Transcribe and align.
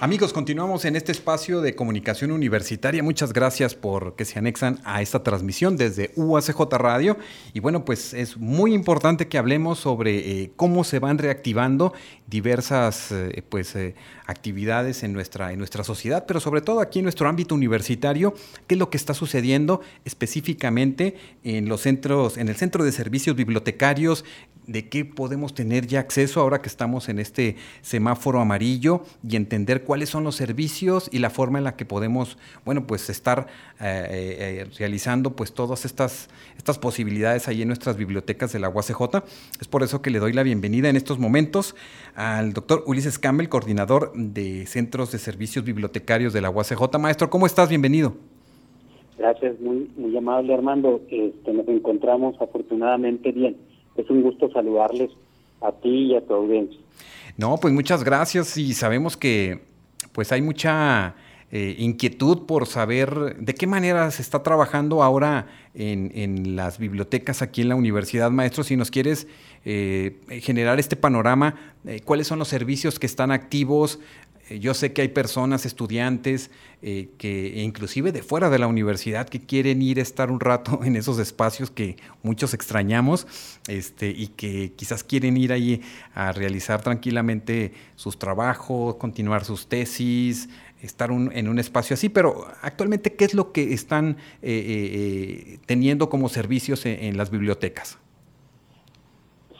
Amigos, 0.00 0.32
continuamos 0.32 0.84
en 0.84 0.94
este 0.94 1.10
espacio 1.10 1.60
de 1.60 1.74
comunicación 1.74 2.30
universitaria. 2.30 3.02
Muchas 3.02 3.32
gracias 3.32 3.74
por 3.74 4.14
que 4.14 4.24
se 4.24 4.38
anexan 4.38 4.78
a 4.84 5.02
esta 5.02 5.24
transmisión 5.24 5.76
desde 5.76 6.12
UACJ 6.14 6.60
Radio. 6.74 7.16
Y 7.52 7.58
bueno, 7.58 7.84
pues 7.84 8.14
es 8.14 8.36
muy 8.36 8.74
importante 8.74 9.26
que 9.26 9.38
hablemos 9.38 9.80
sobre 9.80 10.18
eh, 10.18 10.52
cómo 10.54 10.84
se 10.84 11.00
van 11.00 11.18
reactivando 11.18 11.94
diversas 12.28 13.10
eh, 13.10 13.42
pues, 13.48 13.74
eh, 13.74 13.96
actividades 14.28 15.02
en 15.02 15.12
nuestra, 15.12 15.50
en 15.52 15.58
nuestra 15.58 15.82
sociedad, 15.82 16.26
pero 16.28 16.38
sobre 16.38 16.60
todo 16.60 16.80
aquí 16.80 17.00
en 17.00 17.04
nuestro 17.04 17.28
ámbito 17.28 17.56
universitario, 17.56 18.34
qué 18.68 18.76
es 18.76 18.78
lo 18.78 18.90
que 18.90 18.98
está 18.98 19.14
sucediendo 19.14 19.80
específicamente 20.04 21.16
en 21.42 21.68
los 21.68 21.80
centros, 21.80 22.36
en 22.36 22.48
el 22.48 22.54
centro 22.54 22.84
de 22.84 22.92
servicios 22.92 23.34
bibliotecarios, 23.34 24.24
de 24.68 24.88
qué 24.88 25.04
podemos 25.04 25.54
tener 25.54 25.86
ya 25.86 25.98
acceso 25.98 26.40
ahora 26.40 26.60
que 26.60 26.68
estamos 26.68 27.08
en 27.08 27.18
este 27.18 27.56
semáforo 27.80 28.38
amarillo 28.38 29.02
y 29.26 29.34
entender 29.34 29.82
cuáles 29.88 30.10
son 30.10 30.22
los 30.22 30.36
servicios 30.36 31.08
y 31.10 31.18
la 31.18 31.30
forma 31.30 31.56
en 31.56 31.64
la 31.64 31.74
que 31.74 31.86
podemos, 31.86 32.36
bueno, 32.66 32.86
pues 32.86 33.08
estar 33.08 33.46
eh, 33.80 34.36
eh, 34.60 34.66
realizando 34.78 35.34
pues 35.34 35.54
todas 35.54 35.86
estas, 35.86 36.28
estas 36.58 36.78
posibilidades 36.78 37.48
ahí 37.48 37.62
en 37.62 37.68
nuestras 37.68 37.96
bibliotecas 37.96 38.52
de 38.52 38.58
la 38.58 38.68
UACJ. 38.68 39.24
Es 39.58 39.66
por 39.66 39.82
eso 39.82 40.02
que 40.02 40.10
le 40.10 40.18
doy 40.18 40.34
la 40.34 40.42
bienvenida 40.42 40.90
en 40.90 40.96
estos 40.96 41.18
momentos 41.18 41.74
al 42.14 42.52
doctor 42.52 42.84
Ulises 42.86 43.18
Campbell, 43.18 43.48
coordinador 43.48 44.12
de 44.14 44.66
Centros 44.66 45.10
de 45.10 45.18
Servicios 45.18 45.64
Bibliotecarios 45.64 46.34
de 46.34 46.42
la 46.42 46.50
UACJ. 46.50 46.98
Maestro, 47.00 47.30
¿cómo 47.30 47.46
estás? 47.46 47.70
Bienvenido. 47.70 48.14
Gracias, 49.16 49.58
muy, 49.58 49.90
muy 49.96 50.14
amable 50.14 50.52
Armando. 50.52 51.00
Este, 51.10 51.50
nos 51.50 51.66
encontramos 51.66 52.36
afortunadamente 52.42 53.32
bien 53.32 53.56
es 53.98 54.08
un 54.10 54.22
gusto 54.22 54.50
saludarles 54.50 55.10
a 55.60 55.72
ti 55.72 56.12
y 56.12 56.14
a 56.14 56.20
tu 56.20 56.34
audiencia. 56.34 56.78
No, 57.36 57.56
pues 57.60 57.72
muchas 57.74 58.04
gracias 58.04 58.56
y 58.56 58.72
sabemos 58.72 59.16
que 59.16 59.60
pues 60.18 60.32
hay 60.32 60.42
mucha 60.42 61.14
eh, 61.52 61.76
inquietud 61.78 62.44
por 62.44 62.66
saber 62.66 63.36
de 63.38 63.54
qué 63.54 63.68
manera 63.68 64.10
se 64.10 64.20
está 64.20 64.42
trabajando 64.42 65.04
ahora 65.04 65.46
en, 65.74 66.56
las 66.56 66.78
bibliotecas 66.78 67.40
aquí 67.40 67.60
en 67.62 67.68
la 67.68 67.76
universidad, 67.76 68.28
maestro. 68.32 68.64
Si 68.64 68.76
nos 68.76 68.90
quieres 68.90 69.28
eh, 69.64 70.16
generar 70.42 70.80
este 70.80 70.96
panorama, 70.96 71.54
eh, 71.86 72.00
cuáles 72.04 72.26
son 72.26 72.40
los 72.40 72.48
servicios 72.48 72.98
que 72.98 73.06
están 73.06 73.30
activos, 73.30 74.00
yo 74.56 74.74
sé 74.74 74.92
que 74.92 75.02
hay 75.02 75.08
personas, 75.08 75.66
estudiantes, 75.66 76.50
eh, 76.80 77.10
que 77.18 77.62
inclusive 77.62 78.12
de 78.12 78.22
fuera 78.22 78.50
de 78.50 78.58
la 78.58 78.66
universidad, 78.66 79.28
que 79.28 79.40
quieren 79.40 79.82
ir 79.82 79.98
a 79.98 80.02
estar 80.02 80.30
un 80.30 80.40
rato 80.40 80.80
en 80.84 80.96
esos 80.96 81.18
espacios 81.18 81.70
que 81.70 81.96
muchos 82.22 82.54
extrañamos 82.54 83.26
este, 83.68 84.10
y 84.10 84.28
que 84.28 84.72
quizás 84.74 85.04
quieren 85.04 85.36
ir 85.36 85.52
ahí 85.52 85.82
a 86.14 86.32
realizar 86.32 86.80
tranquilamente 86.82 87.72
sus 87.96 88.18
trabajos, 88.18 88.96
continuar 88.96 89.44
sus 89.44 89.66
tesis, 89.66 90.48
estar 90.80 91.10
en 91.10 91.48
un 91.48 91.58
espacio 91.58 91.94
así, 91.94 92.08
pero 92.08 92.46
actualmente, 92.62 93.14
¿qué 93.14 93.24
es 93.24 93.34
lo 93.34 93.52
que 93.52 93.74
están 93.74 94.16
eh, 94.42 95.58
teniendo 95.66 96.08
como 96.08 96.28
servicios 96.28 96.86
en, 96.86 97.02
en 97.04 97.16
las 97.16 97.30
bibliotecas? 97.30 97.98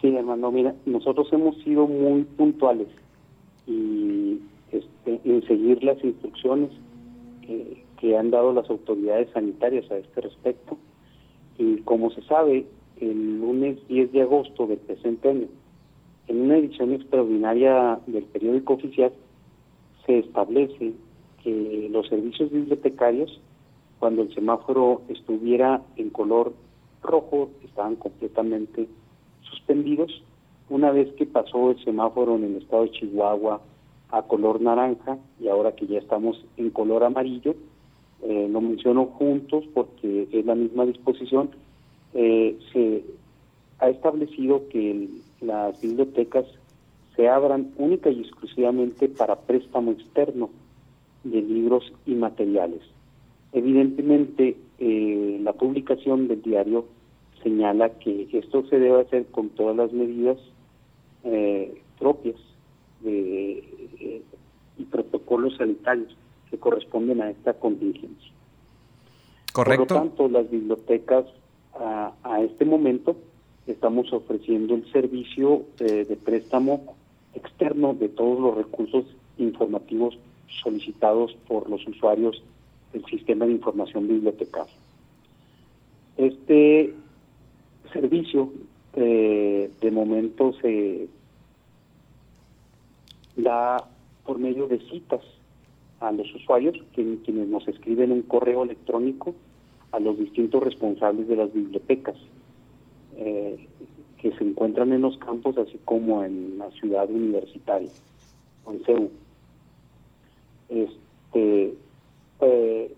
Sí, 0.00 0.14
hermano, 0.14 0.52
mira, 0.52 0.74
nosotros 0.86 1.26
hemos 1.32 1.56
sido 1.64 1.88
muy 1.88 2.22
puntuales 2.22 2.86
y 3.66 4.40
en 5.24 5.46
seguir 5.46 5.82
las 5.82 6.02
instrucciones 6.04 6.70
que, 8.00 8.16
han 8.16 8.30
dado 8.30 8.52
las 8.52 8.68
autoridades 8.70 9.28
sanitarias 9.32 9.90
a 9.90 9.96
este 9.96 10.20
respecto. 10.20 10.76
Y 11.58 11.78
como 11.78 12.10
se 12.10 12.22
sabe, 12.22 12.66
el 13.00 13.40
lunes 13.40 13.78
10 13.88 14.12
de 14.12 14.22
agosto 14.22 14.66
del 14.66 14.78
presente 14.78 15.30
año, 15.30 15.48
en 16.28 16.42
una 16.42 16.58
edición 16.58 16.92
extraordinaria 16.92 17.98
del 18.06 18.24
periódico 18.24 18.74
oficial, 18.74 19.12
se 20.06 20.20
establece 20.20 20.92
que 21.42 21.88
los 21.90 22.08
servicios 22.08 22.50
bibliotecarios, 22.50 23.40
cuando 23.98 24.22
el 24.22 24.34
semáforo 24.34 25.02
estuviera 25.08 25.82
en 25.96 26.10
color 26.10 26.52
rojo, 27.02 27.50
estaban 27.64 27.96
completamente 27.96 28.88
suspendidos. 29.42 30.22
Una 30.70 30.90
vez 30.92 31.12
que 31.14 31.26
pasó 31.26 31.70
el 31.70 31.84
semáforo 31.84 32.36
en 32.36 32.44
el 32.44 32.56
estado 32.56 32.82
de 32.82 32.90
Chihuahua, 32.92 33.60
a 34.10 34.22
color 34.22 34.60
naranja 34.60 35.18
y 35.40 35.48
ahora 35.48 35.72
que 35.72 35.86
ya 35.86 35.98
estamos 35.98 36.44
en 36.56 36.70
color 36.70 37.04
amarillo, 37.04 37.54
eh, 38.22 38.48
lo 38.50 38.60
menciono 38.60 39.06
juntos 39.06 39.64
porque 39.74 40.28
es 40.32 40.44
la 40.44 40.54
misma 40.54 40.86
disposición, 40.86 41.50
eh, 42.14 42.58
se 42.72 43.04
ha 43.78 43.90
establecido 43.90 44.68
que 44.70 45.08
las 45.40 45.80
bibliotecas 45.80 46.46
se 47.14 47.28
abran 47.28 47.72
única 47.76 48.10
y 48.10 48.20
exclusivamente 48.20 49.08
para 49.08 49.36
préstamo 49.36 49.92
externo 49.92 50.50
de 51.24 51.42
libros 51.42 51.92
y 52.06 52.14
materiales. 52.14 52.80
Evidentemente, 53.52 54.56
eh, 54.78 55.38
la 55.42 55.52
publicación 55.52 56.28
del 56.28 56.42
diario 56.42 56.86
señala 57.42 57.90
que 57.98 58.28
esto 58.32 58.64
se 58.66 58.78
debe 58.78 59.02
hacer 59.02 59.26
con 59.26 59.50
todas 59.50 59.76
las 59.76 59.92
medidas 59.92 60.38
propias 61.98 62.36
de, 63.00 64.22
y 64.76 64.84
protocolos 64.84 65.56
sanitarios 65.56 66.16
que 66.50 66.58
corresponden 66.58 67.20
a 67.20 67.30
esta 67.30 67.54
contingencia. 67.54 68.32
Correcto. 69.52 69.86
Por 69.86 69.96
lo 69.96 70.02
tanto, 70.02 70.28
las 70.28 70.50
bibliotecas 70.50 71.26
a, 71.74 72.40
este 72.42 72.64
momento 72.64 73.16
estamos 73.66 74.12
ofreciendo 74.12 74.74
el 74.74 74.90
servicio 74.92 75.62
de, 75.78 76.04
de 76.04 76.16
préstamo 76.16 76.96
externo 77.34 77.94
de 77.94 78.08
todos 78.08 78.40
los 78.40 78.56
recursos 78.56 79.04
informativos 79.36 80.18
solicitados 80.62 81.36
por 81.46 81.68
los 81.68 81.86
usuarios 81.86 82.42
del 82.92 83.04
sistema 83.06 83.46
de 83.46 83.52
información 83.52 84.08
bibliotecaria. 84.08 84.72
Este 86.16 86.94
servicio 87.92 88.52
eh, 88.94 89.70
de 89.80 89.90
momento 89.90 90.52
se 90.60 91.08
da 93.38 93.88
por 94.24 94.38
medio 94.38 94.66
de 94.66 94.78
citas 94.90 95.22
a 96.00 96.12
los 96.12 96.32
usuarios, 96.34 96.76
quienes 96.94 97.48
nos 97.48 97.66
escriben 97.66 98.12
un 98.12 98.22
correo 98.22 98.62
electrónico 98.62 99.34
a 99.92 100.00
los 100.00 100.18
distintos 100.18 100.62
responsables 100.62 101.26
de 101.28 101.36
las 101.36 101.52
bibliotecas 101.52 102.16
eh, 103.16 103.66
que 104.18 104.32
se 104.32 104.44
encuentran 104.44 104.92
en 104.92 105.00
los 105.00 105.16
campos, 105.18 105.56
así 105.56 105.78
como 105.84 106.24
en 106.24 106.58
la 106.58 106.70
ciudad 106.72 107.08
universitaria, 107.10 107.90
o 108.64 108.72
en 108.72 108.84
CEU. 108.84 109.10
Este, 110.68 111.74
eh, 112.40 112.94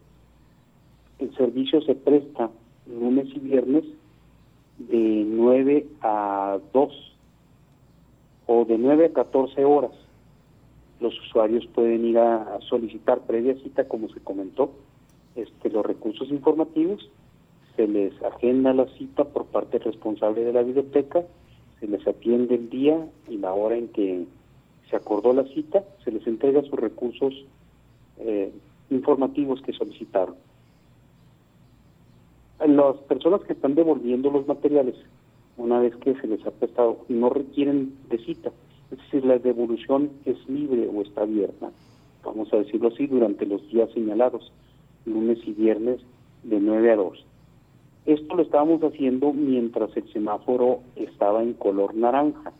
el 1.18 1.36
servicio 1.36 1.80
se 1.82 1.94
presta 1.94 2.50
lunes 2.86 3.28
y 3.34 3.38
viernes 3.38 3.84
de 4.78 5.24
9 5.26 5.86
a 6.00 6.58
2 6.72 7.16
o 8.46 8.64
de 8.64 8.78
9 8.78 9.06
a 9.06 9.12
14 9.12 9.64
horas 9.64 9.92
los 11.00 11.18
usuarios 11.20 11.66
pueden 11.66 12.04
ir 12.04 12.18
a, 12.18 12.58
solicitar 12.68 13.20
previa 13.20 13.54
cita, 13.62 13.88
como 13.88 14.08
se 14.10 14.20
comentó, 14.20 14.70
este, 15.34 15.70
los 15.70 15.84
recursos 15.84 16.30
informativos, 16.30 17.10
se 17.76 17.88
les 17.88 18.12
agenda 18.22 18.74
la 18.74 18.86
cita 18.98 19.24
por 19.24 19.46
parte 19.46 19.78
responsable 19.78 20.44
de 20.44 20.52
la 20.52 20.62
biblioteca, 20.62 21.24
se 21.78 21.86
les 21.86 22.06
atiende 22.06 22.56
el 22.56 22.68
día 22.68 23.08
y 23.28 23.38
la 23.38 23.54
hora 23.54 23.76
en 23.76 23.88
que 23.88 24.26
se 24.90 24.96
acordó 24.96 25.32
la 25.32 25.44
cita, 25.44 25.84
se 26.04 26.10
les 26.10 26.26
entrega 26.26 26.62
sus 26.62 26.78
recursos 26.78 27.32
eh, 28.18 28.52
informativos 28.90 29.62
que 29.62 29.72
solicitaron. 29.72 30.34
Las 32.66 32.96
personas 33.08 33.40
que 33.42 33.54
están 33.54 33.74
devolviendo 33.74 34.30
los 34.30 34.46
materiales, 34.46 34.96
una 35.56 35.78
vez 35.78 35.96
que 35.96 36.14
se 36.16 36.26
les 36.26 36.44
ha 36.46 36.50
prestado, 36.50 36.98
no 37.08 37.30
requieren 37.30 37.94
de 38.10 38.18
cita, 38.18 38.52
es 38.90 38.98
decir, 38.98 39.24
la 39.24 39.38
devolución 39.38 40.10
es 40.24 40.36
libre 40.48 40.88
o 40.88 41.02
está 41.02 41.22
abierta, 41.22 41.70
vamos 42.24 42.52
a 42.52 42.56
decirlo 42.56 42.88
así, 42.88 43.06
durante 43.06 43.46
los 43.46 43.66
días 43.70 43.90
señalados, 43.92 44.52
lunes 45.06 45.38
y 45.46 45.52
viernes 45.52 46.00
de 46.42 46.60
9 46.60 46.92
a 46.92 46.96
2. 46.96 47.24
Esto 48.06 48.34
lo 48.34 48.42
estábamos 48.42 48.82
haciendo 48.82 49.32
mientras 49.32 49.94
el 49.96 50.10
semáforo 50.12 50.80
estaba 50.96 51.42
en 51.42 51.52
color 51.52 51.94
naranja. 51.94 52.52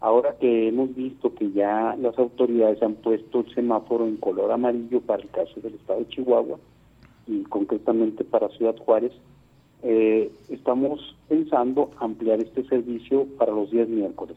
Ahora 0.00 0.36
que 0.38 0.68
hemos 0.68 0.94
visto 0.94 1.34
que 1.34 1.52
ya 1.52 1.96
las 1.98 2.18
autoridades 2.18 2.82
han 2.82 2.94
puesto 2.94 3.40
el 3.40 3.54
semáforo 3.54 4.06
en 4.06 4.16
color 4.16 4.50
amarillo 4.50 5.00
para 5.00 5.22
el 5.22 5.30
caso 5.30 5.60
del 5.60 5.74
estado 5.74 6.00
de 6.00 6.08
Chihuahua 6.08 6.58
y 7.26 7.42
concretamente 7.44 8.24
para 8.24 8.48
Ciudad 8.50 8.76
Juárez, 8.76 9.12
eh, 9.82 10.30
estamos 10.48 11.16
pensando 11.28 11.90
ampliar 11.98 12.40
este 12.40 12.64
servicio 12.64 13.26
para 13.38 13.52
los 13.52 13.70
días 13.70 13.88
miércoles. 13.88 14.36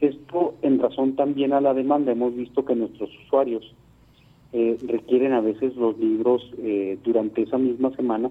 Esto 0.00 0.54
en 0.62 0.78
razón 0.78 1.16
también 1.16 1.52
a 1.52 1.60
la 1.60 1.74
demanda. 1.74 2.12
Hemos 2.12 2.34
visto 2.34 2.64
que 2.64 2.74
nuestros 2.74 3.10
usuarios 3.26 3.74
eh, 4.52 4.78
requieren 4.86 5.32
a 5.32 5.40
veces 5.40 5.76
los 5.76 5.98
libros 5.98 6.42
eh, 6.58 6.98
durante 7.04 7.42
esa 7.42 7.58
misma 7.58 7.94
semana 7.96 8.30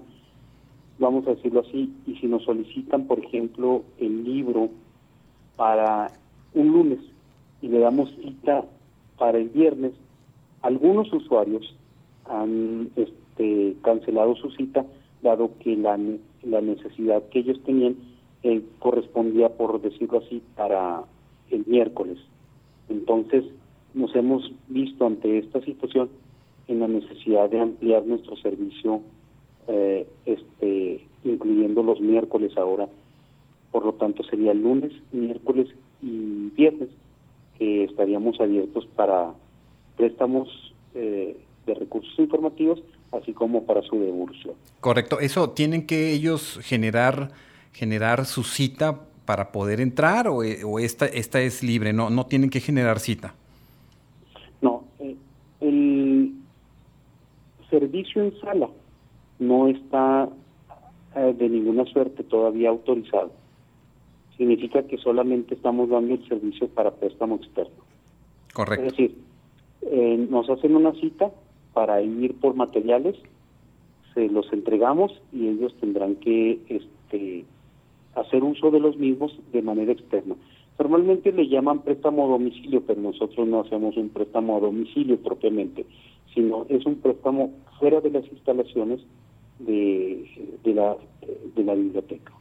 vamos 0.98 1.26
a 1.26 1.34
decirlo 1.34 1.60
así, 1.60 1.92
y 2.06 2.16
si 2.16 2.26
nos 2.26 2.44
solicitan, 2.44 3.06
por 3.06 3.20
ejemplo, 3.20 3.82
el 3.98 4.24
libro 4.24 4.70
para 5.56 6.12
un 6.54 6.72
lunes 6.72 6.98
y 7.62 7.68
le 7.68 7.78
damos 7.78 8.10
cita 8.22 8.64
para 9.16 9.38
el 9.38 9.48
viernes, 9.48 9.92
algunos 10.62 11.12
usuarios 11.12 11.74
han 12.28 12.90
este, 12.96 13.76
cancelado 13.82 14.36
su 14.36 14.50
cita 14.50 14.84
dado 15.22 15.50
que 15.60 15.76
la, 15.76 15.98
la 16.42 16.60
necesidad 16.60 17.22
que 17.30 17.40
ellos 17.40 17.60
tenían 17.64 17.96
eh, 18.42 18.62
correspondía, 18.78 19.48
por 19.48 19.80
decirlo 19.80 20.18
así, 20.18 20.42
para 20.56 21.02
el 21.50 21.64
miércoles. 21.66 22.18
Entonces, 22.88 23.44
nos 23.94 24.14
hemos 24.14 24.50
visto 24.68 25.06
ante 25.06 25.38
esta 25.38 25.60
situación 25.62 26.08
en 26.68 26.80
la 26.80 26.88
necesidad 26.88 27.48
de 27.50 27.60
ampliar 27.60 28.04
nuestro 28.06 28.36
servicio, 28.36 29.00
eh, 29.66 30.06
este, 30.26 31.06
incluyendo 31.24 31.82
los 31.82 32.00
miércoles 32.00 32.56
ahora. 32.56 32.88
Por 33.72 33.84
lo 33.84 33.94
tanto, 33.94 34.22
sería 34.24 34.54
lunes, 34.54 34.92
miércoles 35.12 35.68
y 36.02 36.50
viernes 36.56 36.88
que 37.58 37.84
estaríamos 37.84 38.40
abiertos 38.40 38.86
para 38.94 39.32
préstamos 39.96 40.48
eh, 40.94 41.36
de 41.66 41.74
recursos 41.74 42.16
informativos, 42.18 42.82
así 43.12 43.32
como 43.32 43.64
para 43.64 43.82
su 43.82 43.98
devolución. 43.98 44.54
Correcto. 44.80 45.18
Eso 45.20 45.50
tienen 45.50 45.86
que 45.86 46.12
ellos 46.12 46.60
generar 46.62 47.32
generar 47.78 48.26
su 48.26 48.42
cita 48.42 49.07
para 49.28 49.52
poder 49.52 49.78
entrar 49.82 50.26
o, 50.26 50.38
o 50.38 50.78
esta 50.78 51.04
esta 51.04 51.38
es 51.42 51.62
libre, 51.62 51.92
no 51.92 52.08
no 52.08 52.24
tienen 52.24 52.48
que 52.48 52.60
generar 52.60 52.98
cita. 52.98 53.34
No, 54.62 54.84
eh, 55.00 55.16
el 55.60 56.32
servicio 57.68 58.22
en 58.22 58.40
sala 58.40 58.70
no 59.38 59.68
está 59.68 60.30
eh, 61.14 61.34
de 61.38 61.46
ninguna 61.46 61.84
suerte 61.84 62.24
todavía 62.24 62.70
autorizado. 62.70 63.30
Significa 64.38 64.82
que 64.84 64.96
solamente 64.96 65.56
estamos 65.56 65.90
dando 65.90 66.14
el 66.14 66.26
servicio 66.26 66.66
para 66.68 66.90
préstamo 66.90 67.36
externo. 67.36 67.84
Correcto. 68.54 68.86
Es 68.86 68.92
decir, 68.92 69.18
eh, 69.82 70.26
nos 70.30 70.48
hacen 70.48 70.74
una 70.74 70.92
cita 70.92 71.30
para 71.74 72.00
ir 72.00 72.34
por 72.40 72.54
materiales, 72.54 73.16
se 74.14 74.26
los 74.28 74.50
entregamos 74.54 75.12
y 75.34 75.48
ellos 75.48 75.74
tendrán 75.80 76.14
que 76.16 76.60
este, 76.70 76.87
hacer 78.20 78.42
uso 78.42 78.70
de 78.70 78.80
los 78.80 78.96
mismos 78.96 79.32
de 79.52 79.62
manera 79.62 79.92
externa. 79.92 80.34
Normalmente 80.78 81.32
le 81.32 81.48
llaman 81.48 81.80
préstamo 81.80 82.26
a 82.26 82.28
domicilio, 82.28 82.82
pero 82.86 83.00
nosotros 83.00 83.46
no 83.48 83.60
hacemos 83.60 83.96
un 83.96 84.10
préstamo 84.10 84.56
a 84.56 84.60
domicilio 84.60 85.16
propiamente, 85.18 85.84
sino 86.34 86.66
es 86.68 86.86
un 86.86 86.96
préstamo 86.96 87.50
fuera 87.78 88.00
de 88.00 88.10
las 88.10 88.24
instalaciones 88.30 89.00
de, 89.58 90.58
de, 90.62 90.74
la, 90.74 90.96
de 91.56 91.64
la 91.64 91.74
biblioteca. 91.74 92.32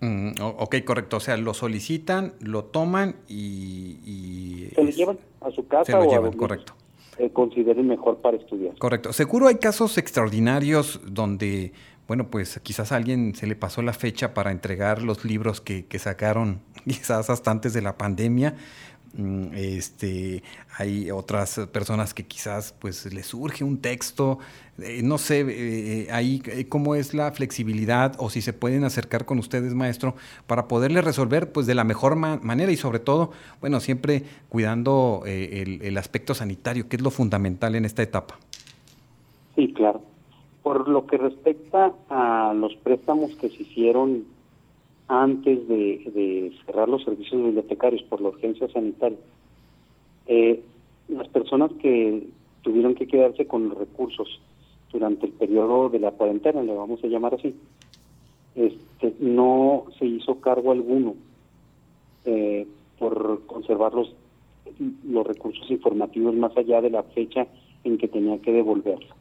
Mm, 0.00 0.32
ok, 0.40 0.76
correcto. 0.84 1.16
O 1.16 1.20
sea, 1.20 1.36
lo 1.36 1.54
solicitan, 1.54 2.34
lo 2.40 2.64
toman 2.64 3.16
y... 3.28 4.66
se 4.74 4.82
lo 4.82 4.90
llevan 4.90 5.18
a 5.40 5.50
su 5.50 5.66
casa 5.66 5.98
o 5.98 6.10
llevan, 6.10 6.34
a 6.34 6.36
correcto. 6.36 6.74
Eh, 7.18 7.30
consideren 7.30 7.86
mejor 7.86 8.16
para 8.18 8.36
estudiar. 8.36 8.76
Correcto. 8.78 9.12
Seguro 9.12 9.46
hay 9.46 9.56
casos 9.56 9.98
extraordinarios 9.98 11.00
donde 11.06 11.72
bueno, 12.12 12.28
pues 12.28 12.60
quizás 12.62 12.92
a 12.92 12.96
alguien 12.96 13.34
se 13.34 13.46
le 13.46 13.56
pasó 13.56 13.80
la 13.80 13.94
fecha 13.94 14.34
para 14.34 14.50
entregar 14.50 15.00
los 15.00 15.24
libros 15.24 15.62
que, 15.62 15.86
sacaron 15.98 16.60
quizás 16.84 17.30
hasta 17.30 17.50
antes 17.50 17.72
de 17.72 17.80
la 17.80 17.96
pandemia. 17.96 18.54
Mm, 19.14 19.54
este, 19.54 20.42
hay 20.76 21.10
otras 21.10 21.58
personas 21.72 22.12
que 22.12 22.26
quizás 22.26 22.74
pues 22.78 23.10
les 23.14 23.28
surge 23.28 23.64
un 23.64 23.78
texto, 23.78 24.40
eh, 24.76 25.00
no 25.02 25.16
sé, 25.16 25.46
eh, 25.48 26.08
ahí 26.12 26.42
eh, 26.48 26.66
cómo 26.68 26.96
es 26.96 27.14
la 27.14 27.32
flexibilidad 27.32 28.14
o 28.18 28.28
si 28.28 28.42
se 28.42 28.52
pueden 28.52 28.84
acercar 28.84 29.24
con 29.24 29.38
ustedes, 29.38 29.72
maestro, 29.72 30.14
para 30.46 30.68
poderle 30.68 31.00
resolver 31.00 31.50
pues 31.50 31.66
de 31.66 31.74
la 31.74 31.84
mejor 31.84 32.16
manera 32.16 32.70
y 32.70 32.76
sobre 32.76 32.98
todo, 32.98 33.32
bueno, 33.62 33.80
siempre 33.80 34.22
cuidando 34.50 35.22
el, 35.24 35.80
el 35.80 35.96
aspecto 35.96 36.34
sanitario, 36.34 36.90
que 36.90 36.96
es 36.96 37.02
lo 37.02 37.10
fundamental 37.10 37.74
en 37.74 37.86
esta 37.86 38.02
etapa. 38.02 38.38
Sí, 39.56 39.72
claro. 39.72 40.11
Por 40.62 40.88
lo 40.88 41.06
que 41.06 41.18
respecta 41.18 41.92
a 42.08 42.54
los 42.54 42.74
préstamos 42.76 43.34
que 43.36 43.48
se 43.48 43.62
hicieron 43.62 44.24
antes 45.08 45.66
de, 45.68 46.52
cerrar 46.64 46.88
los 46.88 47.02
servicios 47.04 47.42
bibliotecarios 47.42 48.02
por 48.04 48.20
la 48.20 48.28
urgencia 48.28 48.68
sanitaria, 48.68 49.18
eh, 50.26 50.62
las 51.08 51.28
personas 51.28 51.72
que 51.80 52.26
tuvieron 52.62 52.94
que 52.94 53.06
quedarse 53.06 53.46
con 53.46 53.68
los 53.68 53.78
recursos 53.78 54.40
durante 54.92 55.26
el 55.26 55.32
periodo 55.32 55.88
de 55.88 55.98
la 55.98 56.12
cuarentena, 56.12 56.62
le 56.62 56.74
vamos 56.74 57.02
a 57.02 57.08
llamar 57.08 57.34
así, 57.34 57.54
este, 58.54 59.14
no 59.18 59.84
se 59.98 60.06
hizo 60.06 60.40
cargo 60.40 60.72
alguno 60.72 61.14
eh, 62.24 62.66
por 62.98 63.46
conservar 63.46 63.94
los, 63.94 64.14
recursos 65.26 65.70
informativos 65.70 66.34
más 66.34 66.56
allá 66.56 66.80
de 66.80 66.90
la 66.90 67.02
fecha 67.02 67.46
en 67.84 67.98
que 67.98 68.08
tenía 68.08 68.38
que 68.40 68.52
devolverlo. 68.52 69.14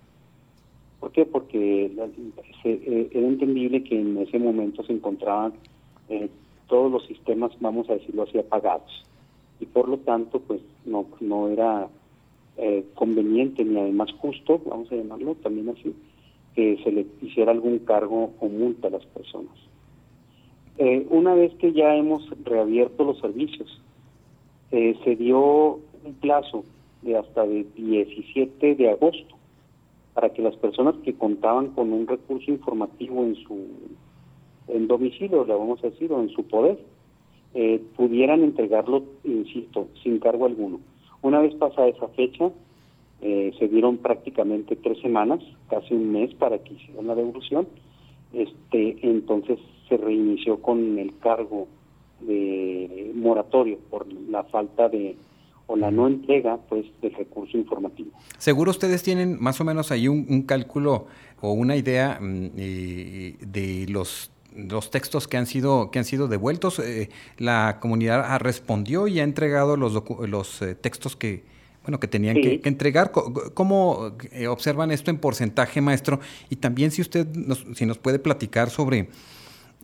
¿Por 1.02 1.12
qué? 1.12 1.26
Porque 1.26 1.86
eh, 1.86 3.10
era 3.12 3.28
entendible 3.28 3.84
que 3.84 4.00
en 4.00 4.20
ese 4.20 4.38
momento 4.38 4.84
se 4.84 4.94
encontraban 4.94 5.54
eh, 6.10 6.30
todos 6.68 6.92
los 6.92 7.06
sistemas, 7.08 7.52
vamos 7.60 7.90
a 7.90 7.94
decirlo 7.94 8.24
así, 8.24 8.38
apagados. 8.38 9.04
Y 9.60 9.66
por 9.66 9.90
lo 9.90 9.98
tanto, 9.98 10.40
pues 10.40 10.62
no, 10.86 11.08
no 11.20 11.48
era 11.48 11.88
eh, 12.58 12.86
conveniente 12.94 13.66
ni 13.66 13.80
además 13.80 14.12
justo, 14.20 14.62
vamos 14.64 14.92
a 14.92 14.96
llamarlo 14.96 15.34
también 15.36 15.70
así, 15.70 15.96
que 16.54 16.78
se 16.84 16.92
le 16.92 17.08
hiciera 17.24 17.52
algún 17.52 17.80
cargo 17.80 18.34
o 18.40 18.48
multa 18.48 18.88
a 18.88 18.92
las 18.92 19.06
personas. 19.08 19.58
una 21.10 21.34
vez 21.34 21.52
que 21.56 21.74
ya 21.74 21.96
hemos 21.96 22.30
reabierto 22.44 23.04
los 23.06 23.20
servicios, 23.20 23.82
se 24.70 25.16
dio 25.16 25.80
un 26.06 26.14
plazo 26.22 26.64
de 27.02 27.18
hasta 27.18 27.44
el 27.44 27.66
17 27.74 28.76
de 28.76 28.90
agosto 28.90 29.41
para 30.14 30.30
que 30.30 30.42
las 30.42 30.56
personas 30.56 30.96
que 31.04 31.14
contaban 31.14 31.68
con 31.68 31.94
un 31.94 32.08
recurso 32.08 32.52
informativo 32.52 33.24
en 33.24 33.36
su 33.36 33.68
en 34.68 34.88
domicilio, 34.88 35.46
le 35.46 35.54
vamos 35.54 35.84
a 35.84 35.90
decir, 35.90 36.12
o 36.12 36.22
en 36.22 36.30
su 36.30 36.44
poder, 36.44 36.80
eh, 37.54 37.82
pudieran 37.98 38.42
entregarlo, 38.44 39.04
insisto, 39.24 39.88
sin 40.02 40.20
cargo 40.20 40.46
alguno. 40.46 40.80
Una 41.22 41.40
vez 41.40 41.54
pasada 41.56 41.88
esa 41.88 42.08
fecha, 42.10 42.52
eh, 43.22 43.54
se 43.60 43.68
dieron 43.68 43.98
prácticamente 43.98 44.76
tres 44.76 45.00
semanas, 45.02 45.44
casi 45.70 45.94
un 45.94 46.12
mes 46.12 46.34
para 46.36 46.58
que 46.60 46.74
hicieran 46.74 47.08
la 47.08 47.16
devolución. 47.16 47.68
Este, 48.34 48.98
entonces 49.02 49.60
se 49.90 49.98
reinició 49.98 50.62
con 50.62 50.98
el 50.98 51.18
cargo 51.20 51.68
de 52.22 53.12
moratorio 53.14 53.78
por 53.90 54.12
la 54.30 54.44
falta 54.44 54.88
de 54.88 55.16
o 55.72 55.78
la 55.78 55.90
no 55.90 56.08
entrega 56.08 56.58
pues 56.68 56.86
del 57.02 57.14
recurso 57.14 57.58
informativo. 57.58 58.12
Seguro 58.38 58.72
ustedes 58.72 59.04
tienen 59.04 59.42
más 59.42 59.62
o 59.62 59.64
menos 59.64 59.90
ahí 59.92 60.10
un, 60.10 60.42
cálculo 60.44 61.08
o 61.40 61.54
una 61.54 61.78
idea 61.78 62.20
mm, 62.20 62.50
eh, 62.58 63.36
de 63.40 63.86
los 63.88 64.32
los 64.54 64.92
textos 64.92 65.30
que 65.30 65.38
han 65.38 65.46
sido 65.46 65.92
que 65.92 66.00
han 66.00 66.04
sido 66.04 66.28
devueltos 66.28 66.80
eh, 66.80 67.08
la 67.38 67.78
comunidad 67.80 68.38
respondió 68.42 69.08
y 69.08 69.22
ha 69.22 69.24
entregado 69.24 69.78
los 69.78 70.04
los 70.28 70.62
eh, 70.62 70.76
textos 70.76 71.16
que 71.16 71.44
bueno 71.84 72.02
que 72.02 72.10
tenían 72.10 72.36
que, 72.36 72.60
entregar 72.66 73.14
cómo 73.14 74.12
observan 74.50 74.92
esto 74.92 75.10
en 75.10 75.20
porcentaje 75.20 75.80
maestro 75.80 76.20
y 76.50 76.58
también 76.58 76.92
si 76.92 77.02
usted 77.02 77.34
nos, 77.34 77.66
si 77.76 77.86
nos 77.86 77.98
puede 77.98 78.20
platicar 78.20 78.70
sobre 78.70 79.08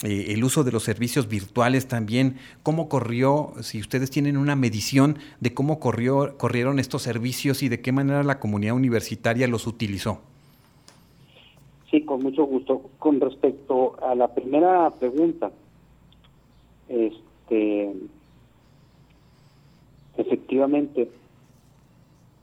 eh, 0.04 0.26
el 0.30 0.44
uso 0.44 0.64
de 0.64 0.72
los 0.72 0.84
servicios 0.84 1.28
virtuales 1.28 1.88
también, 1.88 2.38
cómo 2.62 2.88
corrió, 2.88 3.54
si 3.62 3.80
ustedes 3.80 4.12
tienen 4.12 4.38
una 4.38 4.56
medición 4.56 5.18
de 5.40 5.54
cómo 5.56 5.80
corrió, 5.80 6.38
corrieron 6.38 6.78
estos 6.78 7.02
servicios 7.02 7.64
y 7.64 7.70
de 7.70 7.82
qué 7.82 7.92
manera 7.92 8.24
la 8.24 8.40
comunidad 8.40 8.76
universitaria 8.76 9.48
los 9.48 9.66
utilizó. 9.66 10.22
Sí, 11.90 12.02
con 12.02 12.22
mucho 12.22 12.46
gusto. 12.46 12.82
Con 13.00 13.20
respecto 13.20 13.96
a 14.04 14.14
la 14.14 14.28
primera 14.28 14.92
pregunta, 14.92 15.52
este, 16.90 17.94
efectivamente, 20.18 21.10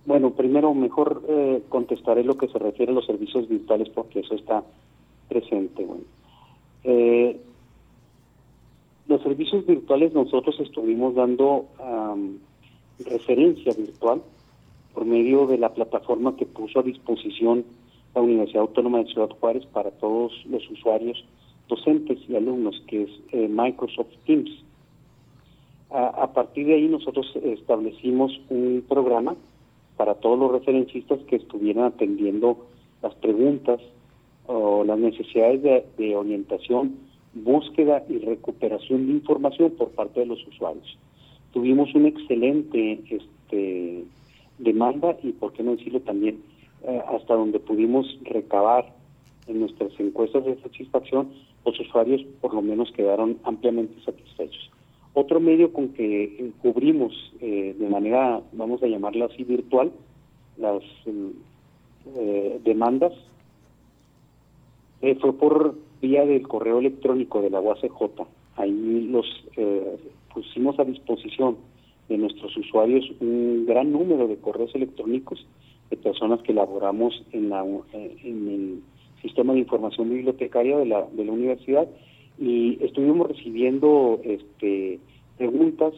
bueno, 0.07 0.31
primero 0.31 0.75
mejor 0.75 1.23
eh, 1.29 1.63
contestaré 1.69 2.25
lo 2.25 2.37
que 2.37 2.49
se 2.49 2.59
refiere 2.59 2.91
a 2.91 2.95
los 2.95 3.07
servicios 3.07 3.49
virtuales 3.49 3.91
porque 3.91 4.21
eso 4.21 4.35
está 4.35 4.65
presente. 5.29 5.85
Bueno. 5.85 6.03
Eh, 6.85 7.41
los 9.07 9.23
servicios 9.23 9.67
virtuales 9.67 10.15
nosotros 10.15 10.59
estuvimos 10.61 11.15
dando 11.15 11.67
referencia 12.99 13.73
virtual 13.75 14.23
por 14.95 15.05
medio 15.05 15.47
de 15.47 15.59
la 15.59 15.75
plataforma 15.75 16.37
que 16.37 16.47
puso 16.47 16.81
a 16.81 16.83
disposición 16.83 17.65
la 18.15 18.23
Universidad 18.23 18.63
Autónoma 18.63 18.99
de 18.99 19.07
Ciudad 19.07 19.29
Juárez 19.41 19.67
para 19.67 19.91
todos 19.91 20.33
los 20.47 20.69
usuarios 20.71 21.25
docentes 21.69 22.19
y 22.29 22.37
alumnos, 22.37 22.81
que 22.87 23.05
es 23.05 23.11
eh, 23.33 23.49
Microsoft 23.49 24.13
Teams. 24.25 24.51
A, 25.91 26.33
partir 26.33 26.67
de 26.67 26.75
ahí 26.75 26.89
nosotros 26.89 27.27
establecimos 27.37 28.33
un 28.49 28.85
programa 28.89 29.37
para 29.97 30.17
todos 30.17 30.37
los 30.37 30.51
referencistas 30.51 31.21
que 31.29 31.37
estuvieran 31.37 31.85
atendiendo 31.85 32.67
las 33.01 33.15
preguntas 33.15 33.81
o 34.47 34.85
las 34.85 34.99
necesidades 34.99 35.63
de, 35.97 36.17
orientación, 36.17 36.97
búsqueda 37.35 38.05
y 38.09 38.19
recuperación 38.19 39.07
de 39.07 39.13
información 39.15 39.73
por 39.73 39.91
parte 39.91 40.21
de 40.21 40.27
los 40.27 40.47
usuarios. 40.47 40.99
Tuvimos 41.53 41.95
una 41.95 42.09
excelente 42.09 43.01
este, 43.09 44.05
demanda 44.59 45.17
y, 45.23 45.33
por 45.33 45.53
qué 45.53 45.63
no 45.63 45.77
decirlo 45.77 46.01
también, 46.01 46.43
eh, 46.87 47.01
hasta 47.09 47.35
donde 47.35 47.59
pudimos 47.59 48.19
recabar 48.23 48.93
en 49.47 49.61
nuestras 49.61 49.93
encuestas 49.99 50.45
de 50.45 50.61
satisfacción, 50.61 51.29
los 51.65 51.79
usuarios 51.81 52.23
por 52.41 52.55
lo 52.55 52.63
menos 52.63 52.93
quedaron 52.93 53.39
ampliamente 53.45 53.95
satisfechos. 54.05 54.71
Otro 55.15 55.39
medio 55.39 55.73
con 55.73 55.91
que 55.91 56.51
cubrimos 56.61 57.33
eh, 57.41 57.75
de 57.79 57.89
manera, 57.89 58.43
vamos 58.53 58.83
a 58.83 58.87
llamarla 58.87 59.27
así, 59.27 59.45
virtual, 59.45 59.93
las 60.57 60.83
eh, 61.07 62.61
demandas 62.65 63.13
eh, 65.05 65.17
fue 65.21 65.35
por 65.35 65.75
vía 66.01 66.25
del 66.25 66.49
correo 66.49 66.79
electrónico 66.79 67.43
de 67.43 67.51
la 67.51 67.61
UACJ. 67.61 68.23
Ahí 68.57 69.07
los 69.11 69.27
eh, 69.57 69.99
pusimos 70.33 70.79
a 70.79 70.85
disposición 70.85 71.59
de 72.09 72.17
nuestros 72.17 72.57
usuarios 72.57 73.05
un 73.21 73.67
gran 73.67 73.93
número 73.93 74.27
de 74.27 74.37
correos 74.37 74.75
electrónicos 74.75 75.47
de 75.91 75.99
personas 75.99 76.41
que 76.41 76.55
laboramos 76.55 77.23
en, 77.33 77.51
la, 77.51 77.63
en 77.93 78.49
el 78.49 78.83
sistema 79.21 79.53
de 79.53 79.59
información 79.59 80.09
bibliotecaria 80.09 80.79
de 80.79 80.87
la, 80.87 81.07
de 81.13 81.25
la 81.27 81.33
universidad 81.33 81.87
y 82.39 82.83
estuvimos 82.83 83.29
recibiendo 83.29 84.21
este, 84.25 84.99
preguntas, 85.37 85.93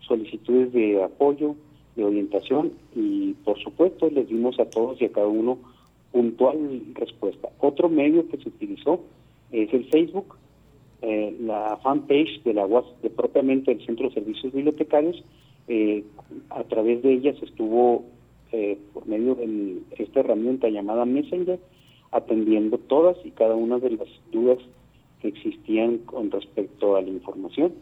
solicitudes 0.00 0.72
de 0.72 1.02
apoyo, 1.02 1.56
de 1.96 2.04
orientación 2.04 2.72
y 2.94 3.32
por 3.44 3.58
supuesto 3.58 4.08
les 4.08 4.28
dimos 4.28 4.60
a 4.60 4.70
todos 4.70 5.02
y 5.02 5.06
a 5.06 5.12
cada 5.12 5.26
uno 5.26 5.58
puntual 6.12 6.82
respuesta. 6.94 7.48
Otro 7.58 7.88
medio 7.88 8.28
que 8.28 8.36
se 8.36 8.48
utilizó 8.48 9.00
es 9.50 9.72
el 9.72 9.84
Facebook, 9.86 10.36
eh, 11.00 11.36
la 11.40 11.78
fanpage 11.82 12.42
de 12.44 12.54
la 12.54 12.66
UAS, 12.66 12.84
de 13.02 13.10
propiamente 13.10 13.72
el 13.72 13.84
Centro 13.84 14.08
de 14.08 14.14
Servicios 14.14 14.52
Bibliotecarios. 14.52 15.22
Eh, 15.68 16.04
a 16.50 16.62
través 16.64 17.02
de 17.02 17.12
ellas 17.12 17.36
estuvo 17.42 18.04
eh, 18.52 18.78
por 18.92 19.06
medio 19.06 19.34
de 19.34 19.80
esta 19.98 20.20
herramienta 20.20 20.68
llamada 20.68 21.04
Messenger, 21.04 21.58
atendiendo 22.10 22.78
todas 22.78 23.16
y 23.24 23.30
cada 23.30 23.54
una 23.56 23.78
de 23.78 23.90
las 23.90 24.08
dudas 24.30 24.58
que 25.20 25.28
existían 25.28 25.98
con 25.98 26.30
respecto 26.30 26.96
a 26.96 27.02
la 27.02 27.08
información 27.08 27.72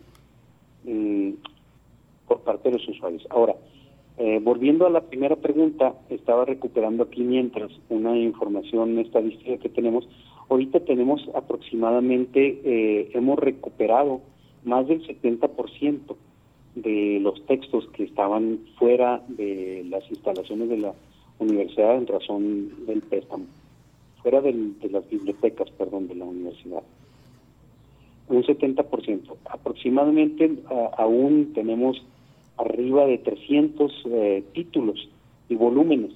por 2.27 2.41
parte 2.41 2.71
de 2.71 2.79
los 2.79 2.89
usuarios. 2.89 3.27
Ahora, 3.29 3.57
eh, 4.19 4.39
volviendo 4.43 4.87
a 4.87 4.91
la 4.91 5.03
primera 5.03 5.37
pregunta, 5.37 5.95
estaba 6.11 6.45
recuperando 6.45 7.05
aquí 7.05 7.23
mientras 7.23 7.71
una 7.89 8.17
información 8.17 8.99
estadística 8.99 9.57
que 9.59 9.69
tenemos. 9.69 10.09
Ahorita 10.49 10.81
tenemos 10.81 11.27
aproximadamente, 11.35 12.61
eh, 12.65 13.11
hemos 13.15 13.39
recuperado 13.39 14.21
más 14.65 14.87
del 14.89 15.07
70% 15.07 16.17
de 16.75 17.19
los 17.21 17.45
textos 17.47 17.87
que 17.95 18.05
estaban 18.05 18.61
fuera 18.79 19.23
de 19.29 19.87
las 19.89 20.09
instalaciones 20.11 20.69
de 20.69 20.79
la 20.79 20.95
universidad 21.39 21.97
en 21.97 22.07
razón 22.07 22.87
del 22.87 23.01
préstamo, 23.01 23.47
fuera 24.23 24.41
de 24.41 24.53
las 24.91 25.09
bibliotecas, 25.09 25.71
perdón, 25.71 26.09
de 26.09 26.17
la 26.17 26.27
universidad. 26.27 26.83
Un 28.29 28.45
70%. 28.45 29.37
Aproximadamente 29.47 30.59
aún 30.97 31.53
tenemos 31.55 32.05
arriba 32.61 33.07
de 33.07 33.19
300 33.19 33.93
eh, 34.07 34.45
títulos 34.55 35.09
y 35.49 35.55
volúmenes 35.55 36.13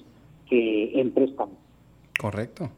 que 0.49 0.99
en 0.99 1.11
préstamo. 1.11 1.53
Correcto. 2.19 2.69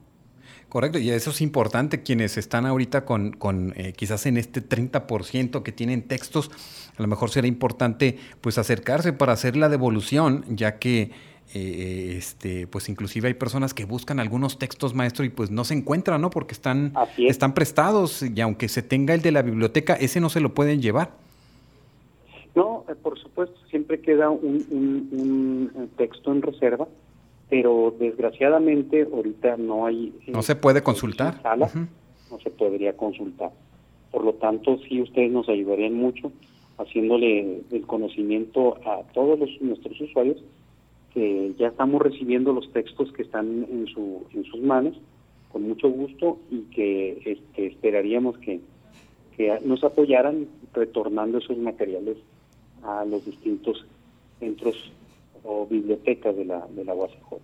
Correcto, 0.69 0.99
y 0.99 1.09
eso 1.11 1.29
es 1.29 1.39
importante, 1.39 2.03
quienes 2.03 2.37
están 2.37 2.65
ahorita 2.65 3.05
con, 3.05 3.31
con 3.31 3.73
eh, 3.77 3.93
quizás 3.93 4.25
en 4.25 4.35
este 4.35 4.61
30% 4.61 5.63
que 5.63 5.71
tienen 5.71 6.01
textos, 6.01 6.51
a 6.97 7.01
lo 7.01 7.07
mejor 7.07 7.29
será 7.29 7.47
importante 7.47 8.17
pues 8.41 8.57
acercarse 8.57 9.13
para 9.13 9.31
hacer 9.31 9.55
la 9.55 9.69
devolución, 9.69 10.43
ya 10.49 10.77
que 10.77 11.11
eh, 11.53 12.15
este, 12.17 12.67
pues 12.67 12.89
inclusive 12.89 13.29
hay 13.29 13.33
personas 13.33 13.73
que 13.73 13.85
buscan 13.85 14.19
algunos 14.19 14.59
textos 14.59 14.93
maestro 14.93 15.23
y 15.23 15.29
pues 15.29 15.51
no 15.51 15.63
se 15.63 15.73
encuentran, 15.73 16.19
¿no? 16.19 16.29
Porque 16.29 16.53
están, 16.53 16.93
están 17.17 17.53
prestados 17.53 18.21
y 18.21 18.41
aunque 18.41 18.67
se 18.67 18.81
tenga 18.81 19.13
el 19.13 19.21
de 19.21 19.31
la 19.31 19.43
biblioteca, 19.43 19.93
ese 19.93 20.19
no 20.19 20.29
se 20.29 20.41
lo 20.41 20.53
pueden 20.53 20.81
llevar. 20.81 21.11
No, 22.57 22.85
eh, 22.89 22.95
por 22.95 23.19
supuesto, 23.19 23.55
siempre 23.69 24.01
queda 24.01 24.31
un, 24.31 25.89
texto 25.95 26.31
en 26.31 26.41
reserva, 26.41 26.87
pero 27.51 27.93
desgraciadamente 27.99 29.03
ahorita 29.03 29.57
no 29.57 29.85
hay... 29.85 30.11
Eh, 30.25 30.31
no 30.31 30.41
se 30.41 30.55
puede 30.55 30.81
consultar. 30.81 31.39
No 31.55 32.39
se 32.39 32.49
podría 32.49 32.97
consultar. 32.97 33.51
Por 34.11 34.23
lo 34.25 34.33
tanto, 34.33 34.79
sí 34.89 35.03
ustedes 35.03 35.31
nos 35.31 35.47
ayudarían 35.49 35.93
mucho 35.93 36.31
haciéndole 36.79 37.61
el 37.69 37.85
conocimiento 37.85 38.77
a 38.87 39.03
todos 39.13 39.37
los, 39.37 39.49
nuestros 39.61 40.01
usuarios 40.01 40.43
que 41.13 41.53
ya 41.59 41.67
estamos 41.67 42.01
recibiendo 42.01 42.53
los 42.53 42.73
textos 42.73 43.11
que 43.13 43.21
están 43.21 43.67
en, 43.69 43.85
su, 43.85 44.25
en 44.33 44.43
sus 44.45 44.61
manos 44.61 44.99
con 45.51 45.61
mucho 45.61 45.89
gusto 45.89 46.39
y 46.49 46.61
que 46.73 47.21
este, 47.23 47.67
esperaríamos 47.67 48.35
que, 48.39 48.61
que 49.35 49.59
nos 49.63 49.83
apoyaran 49.83 50.47
retornando 50.73 51.37
esos 51.37 51.57
materiales 51.59 52.17
a 52.87 53.05
los 53.05 53.25
distintos 53.25 53.85
centros 54.39 54.75
o 55.43 55.67
bibliotecas 55.67 56.35
de 56.35 56.45
la, 56.45 56.65
de 56.69 56.83
la 56.83 56.93
UACJ. 56.93 57.35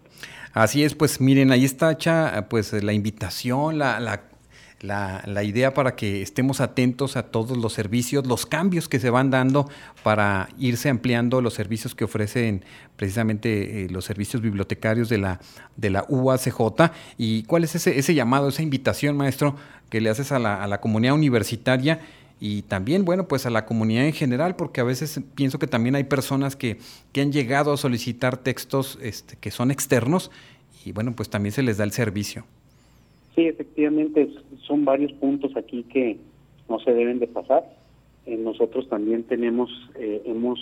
Así 0.53 0.83
es, 0.83 0.95
pues 0.95 1.19
miren, 1.19 1.51
ahí 1.51 1.65
está 1.65 1.91
hecha 1.91 2.47
pues 2.49 2.71
la 2.73 2.93
invitación, 2.93 3.77
la, 3.77 3.99
la, 3.99 5.21
la, 5.25 5.43
idea 5.43 5.73
para 5.73 5.95
que 5.95 6.21
estemos 6.21 6.59
atentos 6.59 7.15
a 7.15 7.23
todos 7.23 7.57
los 7.57 7.73
servicios, 7.73 8.27
los 8.27 8.45
cambios 8.45 8.89
que 8.89 8.99
se 8.99 9.09
van 9.09 9.31
dando 9.31 9.69
para 10.03 10.49
irse 10.59 10.89
ampliando 10.89 11.41
los 11.41 11.53
servicios 11.53 11.95
que 11.95 12.03
ofrecen 12.03 12.65
precisamente 12.97 13.85
eh, 13.85 13.89
los 13.89 14.03
servicios 14.05 14.41
bibliotecarios 14.41 15.07
de 15.07 15.17
la, 15.19 15.39
de 15.77 15.89
la 15.89 16.05
UACJ. 16.09 16.91
¿Y 17.17 17.43
cuál 17.43 17.63
es 17.63 17.75
ese, 17.75 17.97
ese 17.97 18.13
llamado, 18.13 18.49
esa 18.49 18.61
invitación, 18.61 19.15
maestro, 19.15 19.55
que 19.89 20.01
le 20.01 20.09
haces 20.09 20.31
a 20.31 20.39
la, 20.39 20.61
a 20.61 20.67
la 20.67 20.81
comunidad 20.81 21.15
universitaria? 21.15 22.01
Y 22.45 22.63
también, 22.63 23.05
bueno, 23.05 23.25
pues 23.29 23.45
a 23.45 23.49
la 23.49 23.65
comunidad 23.65 24.05
en 24.05 24.11
general, 24.11 24.57
porque 24.57 24.81
a 24.81 24.83
veces 24.83 25.17
pienso 25.33 25.59
que 25.59 25.65
también 25.65 25.95
hay 25.95 26.03
personas 26.03 26.57
que, 26.57 26.75
que 27.13 27.21
han 27.21 27.31
llegado 27.31 27.71
a 27.71 27.77
solicitar 27.77 28.35
textos 28.35 28.99
este, 29.01 29.37
que 29.39 29.49
son 29.49 29.71
externos 29.71 30.29
y 30.83 30.91
bueno, 30.91 31.13
pues 31.15 31.29
también 31.29 31.53
se 31.53 31.63
les 31.63 31.77
da 31.77 31.85
el 31.85 31.91
servicio. 31.91 32.43
Sí, 33.33 33.47
efectivamente, 33.47 34.29
son 34.67 34.83
varios 34.83 35.13
puntos 35.13 35.55
aquí 35.55 35.83
que 35.83 36.17
no 36.67 36.81
se 36.81 36.91
deben 36.91 37.19
de 37.19 37.27
pasar. 37.27 37.63
Eh, 38.25 38.35
nosotros 38.35 38.89
también 38.89 39.23
tenemos, 39.23 39.69
eh, 39.95 40.23
hemos 40.25 40.59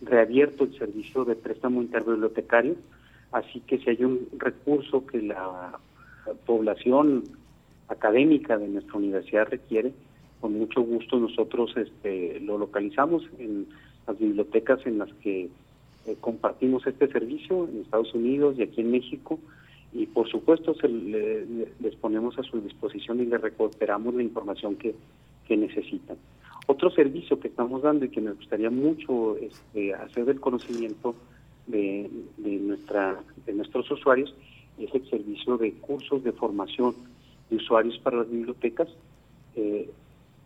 reabierto 0.00 0.62
el 0.62 0.78
servicio 0.78 1.24
de 1.24 1.34
préstamo 1.34 1.82
interbibliotecario, 1.82 2.76
así 3.32 3.58
que 3.66 3.78
si 3.78 3.90
hay 3.90 4.04
un 4.04 4.28
recurso 4.38 5.04
que 5.04 5.20
la 5.22 5.76
población 6.46 7.24
académica 7.88 8.58
de 8.58 8.68
nuestra 8.68 8.96
universidad 8.96 9.48
requiere, 9.50 9.92
con 10.44 10.58
mucho 10.58 10.82
gusto 10.82 11.18
nosotros 11.18 11.74
este, 11.74 12.38
lo 12.40 12.58
localizamos 12.58 13.22
en 13.38 13.66
las 14.06 14.18
bibliotecas 14.18 14.78
en 14.84 14.98
las 14.98 15.10
que 15.22 15.48
eh, 16.04 16.16
compartimos 16.20 16.86
este 16.86 17.08
servicio 17.08 17.66
en 17.66 17.80
Estados 17.80 18.12
Unidos 18.12 18.54
y 18.58 18.62
aquí 18.62 18.82
en 18.82 18.90
México 18.90 19.38
y 19.94 20.04
por 20.04 20.28
supuesto 20.28 20.74
se 20.74 20.86
les 20.86 21.96
ponemos 21.96 22.38
a 22.38 22.42
su 22.42 22.60
disposición 22.60 23.20
y 23.20 23.24
les 23.24 23.40
recuperamos 23.40 24.14
la 24.14 24.22
información 24.22 24.76
que, 24.76 24.94
necesitan. 25.48 26.18
Otro 26.66 26.90
servicio 26.90 27.40
que 27.40 27.48
estamos 27.48 27.80
dando 27.80 28.04
y 28.04 28.10
que 28.10 28.20
me 28.20 28.32
gustaría 28.32 28.68
mucho 28.68 29.38
este, 29.38 29.94
hacer 29.94 30.26
del 30.26 30.40
conocimiento 30.40 31.14
de, 31.66 32.10
nuestra, 32.36 33.18
de 33.46 33.54
nuestros 33.54 33.90
usuarios 33.90 34.34
es 34.78 34.94
el 34.94 35.08
servicio 35.08 35.56
de 35.56 35.72
cursos 35.72 36.22
de 36.22 36.32
formación 36.32 36.94
de 37.48 37.56
usuarios 37.56 37.98
para 38.00 38.18
las 38.18 38.30
bibliotecas. 38.30 38.88
Eh, 39.56 39.88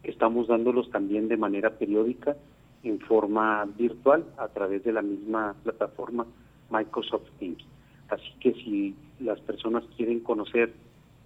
Estamos 0.09 0.49
dándolos 0.49 0.91
también 0.91 1.29
de 1.29 1.37
manera 1.37 1.71
periódica 1.71 2.35
en 2.83 2.99
forma 2.99 3.67
virtual 3.77 4.25
a 4.39 4.49
través 4.49 4.83
de 4.83 4.93
la 4.93 5.03
misma 5.03 5.55
plataforma 5.63 6.27
Microsoft 6.71 7.29
Teams. 7.39 7.63
Así 8.09 8.33
que 8.41 8.55
si 8.55 8.97
las 9.21 9.39
personas 9.41 9.85
quieren 9.97 10.21
conocer 10.21 10.73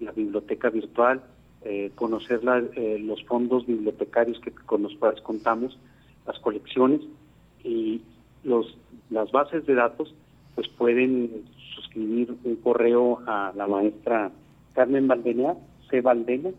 la 0.01 0.11
biblioteca 0.11 0.69
virtual, 0.69 1.23
eh, 1.63 1.93
conocer 1.95 2.41
eh, 2.75 2.99
los 2.99 3.23
fondos 3.25 3.65
bibliotecarios 3.67 4.41
que 4.41 4.51
con 4.51 4.83
los 4.83 4.95
cuales 4.97 5.21
contamos, 5.21 5.79
las 6.27 6.41
colecciones 6.41 7.03
y 7.63 8.03
los, 8.43 8.77
las 9.11 9.31
bases 9.31 9.65
de 9.65 9.77
datos, 9.77 10.13
pues 10.57 10.69
pueden 10.69 11.45
suscribir 11.77 12.35
un 12.43 12.57
correo 12.57 13.21
a 13.29 13.53
la 13.55 13.69
maestra 13.69 14.33
Carmen 14.75 15.07
Valdena, 15.07 15.55
C. 15.89 16.01
Valdena, 16.01 16.51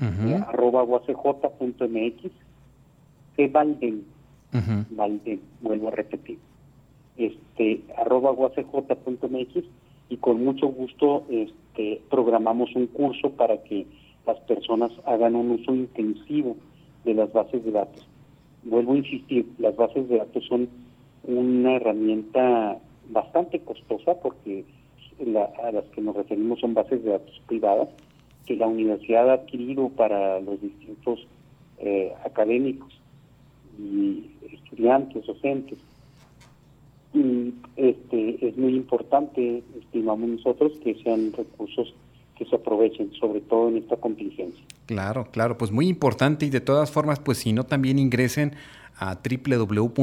uh 0.00 0.44
arroba 0.48 0.82
uacj.mx, 0.82 2.30
que 3.36 3.48
Valden, 3.48 4.04
Valden, 4.90 5.40
vuelvo 5.60 5.88
a 5.88 5.90
repetir, 5.90 6.38
este, 7.16 7.80
arroba 7.96 8.32
uacj.mx, 8.32 9.64
y 10.08 10.16
con 10.16 10.44
mucho 10.44 10.68
gusto 10.68 11.24
este, 11.30 12.00
programamos 12.10 12.74
un 12.74 12.86
curso 12.86 13.30
para 13.30 13.62
que 13.62 13.86
las 14.26 14.38
personas 14.40 14.90
hagan 15.06 15.36
un 15.36 15.52
uso 15.52 15.74
intensivo 15.74 16.56
de 17.04 17.14
las 17.14 17.32
bases 17.32 17.64
de 17.64 17.70
datos. 17.70 18.06
Vuelvo 18.64 18.92
a 18.92 18.98
insistir, 18.98 19.46
las 19.58 19.76
bases 19.76 20.08
de 20.08 20.18
datos 20.18 20.44
son 20.46 20.68
una 21.24 21.76
herramienta 21.76 22.78
bastante 23.08 23.60
costosa 23.60 24.14
porque 24.20 24.64
a 25.62 25.72
las 25.72 25.84
que 25.86 26.00
nos 26.00 26.16
referimos 26.16 26.60
son 26.60 26.74
bases 26.74 27.04
de 27.04 27.10
datos 27.10 27.40
privadas 27.46 27.88
que 28.46 28.56
la 28.56 28.66
universidad 28.66 29.30
ha 29.30 29.34
adquirido 29.34 29.88
para 29.90 30.40
los 30.40 30.60
distintos 30.60 31.26
eh, 31.78 32.12
académicos 32.24 32.92
y 33.78 34.30
estudiantes, 34.52 35.26
docentes. 35.26 35.78
Y 37.12 37.54
este 37.76 38.46
es 38.46 38.56
muy 38.56 38.76
importante, 38.76 39.62
estimamos 39.78 40.28
nosotros, 40.28 40.72
que 40.82 40.94
sean 41.02 41.32
recursos 41.32 41.94
que 42.36 42.46
se 42.46 42.56
aprovechen, 42.56 43.12
sobre 43.12 43.40
todo 43.40 43.68
en 43.68 43.78
esta 43.78 43.96
contingencia. 43.96 44.64
Claro, 44.86 45.28
claro, 45.30 45.58
pues 45.58 45.70
muy 45.70 45.88
importante 45.88 46.46
y 46.46 46.50
de 46.50 46.60
todas 46.60 46.90
formas, 46.90 47.20
pues 47.20 47.38
si 47.38 47.52
no 47.52 47.64
también 47.64 47.98
ingresen 47.98 48.54
a 49.00 49.18
www.uacj.mx 49.18 49.96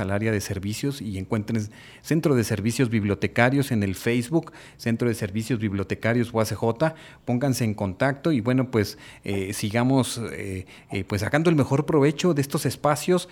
al 0.00 0.10
área 0.10 0.32
de 0.32 0.40
servicios 0.40 1.02
y 1.02 1.18
encuentren 1.18 1.68
Centro 2.00 2.34
de 2.34 2.44
Servicios 2.44 2.88
Bibliotecarios 2.88 3.72
en 3.72 3.82
el 3.82 3.94
Facebook, 3.94 4.52
Centro 4.78 5.08
de 5.08 5.14
Servicios 5.14 5.60
Bibliotecarios 5.60 6.32
UACJ, 6.32 6.94
pónganse 7.26 7.64
en 7.64 7.74
contacto 7.74 8.32
y 8.32 8.40
bueno, 8.40 8.70
pues 8.70 8.96
eh, 9.22 9.52
sigamos 9.52 10.18
eh, 10.32 10.64
eh, 10.90 11.04
pues 11.04 11.20
sacando 11.20 11.50
el 11.50 11.56
mejor 11.56 11.84
provecho 11.84 12.32
de 12.32 12.40
estos 12.40 12.64
espacios 12.64 13.28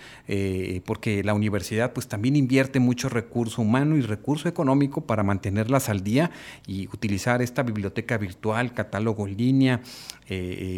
porque 0.85 1.23
la 1.23 1.33
universidad 1.33 1.93
pues 1.93 2.07
también 2.07 2.35
invierte 2.35 2.79
mucho 2.79 3.09
recurso 3.09 3.63
humano 3.63 3.97
y 3.97 4.01
recurso 4.01 4.47
económico 4.47 5.01
para 5.01 5.23
mantenerlas 5.23 5.89
al 5.89 6.03
día 6.03 6.29
y 6.67 6.87
utilizar 6.89 7.41
esta 7.41 7.63
biblioteca 7.63 8.19
virtual, 8.19 8.73
catálogo 8.73 9.27
en 9.27 9.37
línea, 9.37 9.81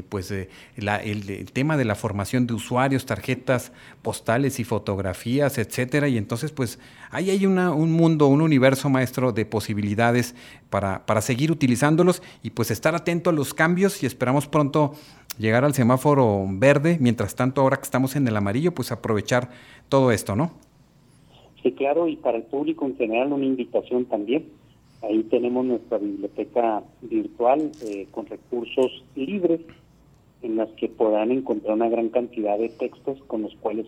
pues 0.09 0.31
el 0.31 1.51
tema 1.51 1.75
de 1.77 1.85
la 1.85 1.95
formación 1.95 2.47
de 2.47 2.53
usuarios 2.53 2.84
tarjetas 3.05 3.71
postales 4.01 4.59
y 4.59 4.63
fotografías, 4.63 5.57
etcétera. 5.57 6.07
Y 6.07 6.17
entonces, 6.17 6.51
pues, 6.51 6.79
ahí 7.11 7.29
hay 7.29 7.45
una, 7.45 7.71
un 7.71 7.91
mundo, 7.91 8.27
un 8.27 8.41
universo 8.41 8.89
maestro 8.89 9.31
de 9.31 9.45
posibilidades 9.45 10.35
para, 10.69 11.05
para 11.05 11.21
seguir 11.21 11.51
utilizándolos 11.51 12.21
y 12.43 12.51
pues 12.51 12.71
estar 12.71 12.95
atento 12.95 13.29
a 13.29 13.33
los 13.33 13.53
cambios 13.53 14.03
y 14.03 14.05
esperamos 14.05 14.47
pronto 14.47 14.93
llegar 15.37 15.65
al 15.65 15.73
semáforo 15.73 16.45
verde. 16.47 16.97
Mientras 16.99 17.35
tanto, 17.35 17.61
ahora 17.61 17.77
que 17.77 17.83
estamos 17.83 18.15
en 18.15 18.27
el 18.27 18.37
amarillo, 18.37 18.73
pues 18.73 18.91
aprovechar 18.91 19.49
todo 19.89 20.11
esto, 20.11 20.35
¿no? 20.35 20.51
Sí, 21.63 21.71
claro, 21.71 22.07
y 22.07 22.15
para 22.15 22.37
el 22.37 22.43
público 22.43 22.85
en 22.85 22.95
general 22.95 23.33
una 23.33 23.45
invitación 23.45 24.05
también. 24.05 24.45
Ahí 25.01 25.23
tenemos 25.23 25.65
nuestra 25.65 25.97
biblioteca 25.97 26.83
virtual 27.01 27.71
eh, 27.83 28.07
con 28.11 28.25
recursos 28.25 29.03
libres 29.15 29.61
en 30.45 30.57
las 30.57 30.69
que 30.71 30.87
podrán 30.87 31.31
encontrar 31.31 31.73
una 31.73 31.89
gran 31.89 32.09
cantidad 32.09 32.57
de 32.57 32.69
textos 32.69 33.17
con 33.25 33.41
los 33.41 33.55
cuales, 33.55 33.87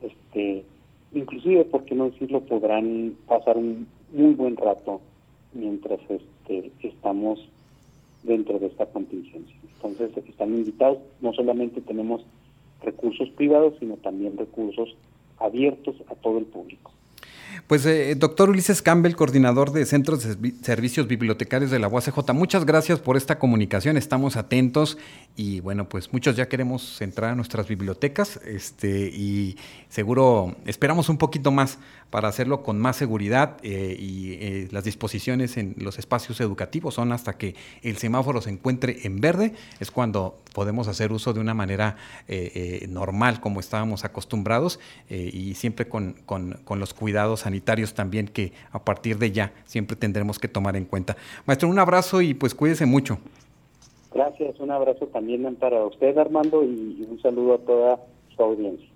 este, 0.00 0.64
inclusive, 1.12 1.64
por 1.64 1.84
qué 1.84 1.96
no 1.96 2.10
decirlo, 2.10 2.40
podrán 2.42 3.16
pasar 3.26 3.56
un 3.56 3.88
muy 4.12 4.34
buen 4.34 4.56
rato 4.56 5.00
mientras 5.52 5.98
este, 6.08 6.70
estamos 6.82 7.40
dentro 8.22 8.58
de 8.60 8.66
esta 8.66 8.86
contingencia. 8.86 9.56
Entonces, 9.74 10.16
están 10.28 10.54
invitados, 10.54 10.98
no 11.20 11.32
solamente 11.32 11.80
tenemos 11.80 12.24
recursos 12.82 13.28
privados, 13.30 13.74
sino 13.80 13.96
también 13.96 14.36
recursos 14.36 14.94
abiertos 15.38 15.96
a 16.08 16.14
todo 16.14 16.38
el 16.38 16.44
público. 16.44 16.92
Pues, 17.66 17.86
eh, 17.86 18.14
doctor 18.14 18.50
Ulises 18.50 18.82
Campbell, 18.82 19.14
coordinador 19.14 19.72
de 19.72 19.86
Centros 19.86 20.22
de 20.22 20.54
Servicios 20.62 21.08
Bibliotecarios 21.08 21.70
de 21.70 21.78
la 21.78 21.88
UACJ, 21.88 22.32
muchas 22.32 22.64
gracias 22.64 22.98
por 23.00 23.16
esta 23.16 23.38
comunicación, 23.38 23.96
estamos 23.96 24.36
atentos 24.36 24.98
y 25.36 25.60
bueno, 25.60 25.88
pues 25.88 26.12
muchos 26.12 26.36
ya 26.36 26.48
queremos 26.48 27.00
entrar 27.00 27.32
a 27.32 27.34
nuestras 27.34 27.66
bibliotecas 27.66 28.38
este, 28.44 29.08
y 29.08 29.56
seguro 29.88 30.56
esperamos 30.66 31.08
un 31.08 31.18
poquito 31.18 31.50
más 31.50 31.78
para 32.10 32.28
hacerlo 32.28 32.62
con 32.62 32.78
más 32.78 32.96
seguridad 32.96 33.56
eh, 33.62 33.96
y 33.98 34.34
eh, 34.34 34.68
las 34.70 34.84
disposiciones 34.84 35.56
en 35.56 35.74
los 35.78 35.98
espacios 35.98 36.40
educativos 36.40 36.94
son 36.94 37.12
hasta 37.12 37.36
que 37.36 37.54
el 37.82 37.96
semáforo 37.96 38.40
se 38.40 38.50
encuentre 38.50 39.00
en 39.04 39.20
verde, 39.20 39.54
es 39.80 39.90
cuando 39.90 40.38
podemos 40.52 40.88
hacer 40.88 41.12
uso 41.12 41.32
de 41.32 41.40
una 41.40 41.52
manera 41.52 41.96
normal 42.88 43.40
como 43.40 43.60
estábamos 43.60 44.04
acostumbrados 44.06 44.80
y 45.10 45.54
siempre 45.54 45.86
con, 45.86 46.14
con, 46.24 46.58
con 46.64 46.80
los 46.80 46.94
cuidados 46.94 47.45
sanitarios 47.46 47.94
también 47.94 48.26
que 48.26 48.52
a 48.72 48.80
partir 48.84 49.18
de 49.18 49.30
ya 49.30 49.52
siempre 49.66 49.96
tendremos 49.96 50.40
que 50.40 50.48
tomar 50.48 50.74
en 50.74 50.84
cuenta. 50.84 51.16
Maestro, 51.46 51.68
un 51.68 51.78
abrazo 51.78 52.20
y 52.20 52.34
pues 52.34 52.56
cuídese 52.56 52.86
mucho. 52.86 53.18
Gracias, 54.12 54.58
un 54.58 54.72
abrazo 54.72 55.06
también 55.06 55.54
para 55.54 55.84
usted 55.84 56.18
Armando 56.18 56.64
y 56.64 57.06
un 57.08 57.20
saludo 57.22 57.54
a 57.54 57.58
toda 57.58 58.00
su 58.34 58.42
audiencia. 58.42 58.88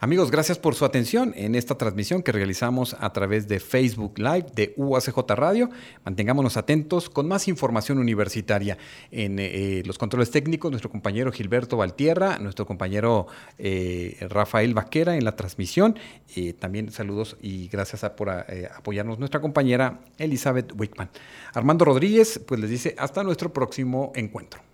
Amigos, 0.00 0.30
gracias 0.30 0.58
por 0.58 0.74
su 0.74 0.84
atención 0.84 1.32
en 1.36 1.54
esta 1.54 1.76
transmisión 1.76 2.22
que 2.22 2.32
realizamos 2.32 2.96
a 2.98 3.12
través 3.12 3.48
de 3.48 3.60
Facebook 3.60 4.18
Live 4.18 4.46
de 4.54 4.74
UACJ 4.76 5.18
Radio. 5.30 5.70
Mantengámonos 6.04 6.56
atentos 6.56 7.08
con 7.10 7.28
más 7.28 7.48
información 7.48 7.98
universitaria 7.98 8.78
en 9.10 9.38
eh, 9.38 9.82
los 9.86 9.98
controles 9.98 10.30
técnicos, 10.30 10.70
nuestro 10.70 10.90
compañero 10.90 11.32
Gilberto 11.32 11.76
Valtierra, 11.76 12.38
nuestro 12.38 12.66
compañero 12.66 13.26
eh, 13.58 14.16
Rafael 14.28 14.74
Vaquera 14.74 15.16
en 15.16 15.24
la 15.24 15.36
transmisión. 15.36 15.98
también 16.58 16.90
saludos 16.90 17.36
y 17.40 17.68
gracias 17.68 18.04
por 18.10 18.28
eh, 18.28 18.68
apoyarnos 18.74 19.18
nuestra 19.18 19.40
compañera 19.40 20.00
Elizabeth 20.18 20.72
Wickman. 20.78 21.10
Armando 21.54 21.84
Rodríguez, 21.84 22.40
pues 22.46 22.60
les 22.60 22.70
dice 22.70 22.94
hasta 22.98 23.22
nuestro 23.22 23.52
próximo 23.52 24.12
encuentro. 24.14 24.73